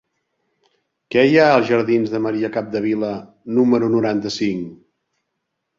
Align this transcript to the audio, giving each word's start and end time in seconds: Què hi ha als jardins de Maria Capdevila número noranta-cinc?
Què 1.15 1.25
hi 1.31 1.37
ha 1.41 1.43
als 1.57 1.69
jardins 1.73 2.15
de 2.15 2.23
Maria 2.29 2.51
Capdevila 2.57 3.13
número 3.61 3.95
noranta-cinc? 3.99 4.71